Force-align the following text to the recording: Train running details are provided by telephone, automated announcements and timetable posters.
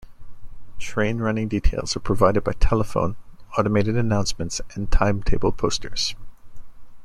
Train 0.79 1.19
running 1.19 1.47
details 1.47 1.95
are 1.95 1.99
provided 1.99 2.43
by 2.43 2.53
telephone, 2.53 3.17
automated 3.59 3.95
announcements 3.95 4.59
and 4.73 4.89
timetable 4.91 5.51
posters. 5.51 6.15